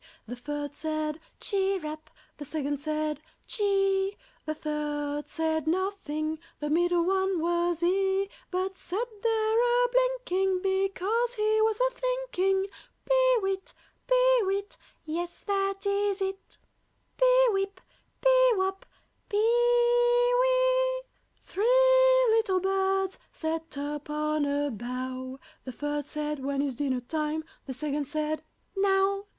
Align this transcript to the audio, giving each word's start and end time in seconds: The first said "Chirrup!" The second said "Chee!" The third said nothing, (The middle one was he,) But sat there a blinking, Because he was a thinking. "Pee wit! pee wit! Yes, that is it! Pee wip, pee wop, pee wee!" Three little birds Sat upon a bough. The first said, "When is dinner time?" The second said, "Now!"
The 0.25 0.35
first 0.35 0.77
said 0.77 1.19
"Chirrup!" 1.39 2.09
The 2.37 2.45
second 2.45 2.79
said 2.79 3.21
"Chee!" 3.45 4.17
The 4.47 4.55
third 4.55 5.29
said 5.29 5.67
nothing, 5.67 6.39
(The 6.59 6.71
middle 6.71 7.03
one 7.03 7.39
was 7.39 7.81
he,) 7.81 8.27
But 8.49 8.77
sat 8.79 9.07
there 9.21 9.61
a 9.61 9.87
blinking, 9.91 10.63
Because 10.63 11.35
he 11.35 11.61
was 11.61 11.79
a 11.79 11.93
thinking. 11.93 12.65
"Pee 13.07 13.35
wit! 13.43 13.75
pee 14.07 14.39
wit! 14.41 14.75
Yes, 15.05 15.41
that 15.43 15.85
is 15.85 16.19
it! 16.19 16.57
Pee 17.17 17.47
wip, 17.51 17.79
pee 18.23 18.51
wop, 18.55 18.87
pee 19.29 19.37
wee!" 20.39 21.01
Three 21.43 22.25
little 22.29 22.59
birds 22.59 23.19
Sat 23.31 23.77
upon 23.77 24.45
a 24.45 24.71
bough. 24.71 25.37
The 25.63 25.71
first 25.71 26.07
said, 26.07 26.43
"When 26.43 26.63
is 26.63 26.73
dinner 26.73 27.01
time?" 27.01 27.43
The 27.67 27.73
second 27.75 28.07
said, 28.07 28.41
"Now!" 28.75 29.25